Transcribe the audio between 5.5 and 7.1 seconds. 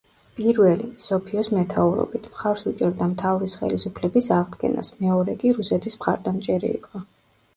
რუსეთის მხარდამჭერი იყო.